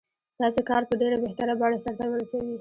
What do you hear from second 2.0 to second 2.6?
ورسوي.